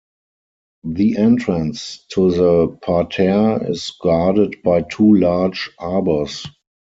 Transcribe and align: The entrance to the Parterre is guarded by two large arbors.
The 0.83 1.17
entrance 1.17 2.07
to 2.13 2.31
the 2.31 2.77
Parterre 2.81 3.69
is 3.69 3.95
guarded 4.01 4.63
by 4.63 4.81
two 4.81 5.13
large 5.13 5.69
arbors. 5.77 6.43